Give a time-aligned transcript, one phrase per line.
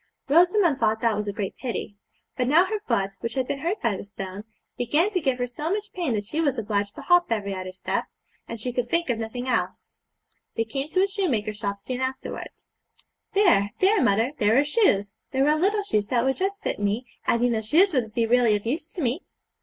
[0.27, 1.95] Rosamond thought that was a great pity.
[2.35, 5.45] But now her foot, which had been hurt by the stone, began to give her
[5.45, 8.05] so much pain that she was obliged to hop every other step,
[8.47, 9.99] and she could think of nothing else.
[10.55, 12.71] They came to a shoemaker's shop soon afterwards.
[13.33, 17.05] 'There, there, mother, there are shoes; there are little shoes that would just fit me,
[17.27, 19.21] and you know shoes would be really of use to me.'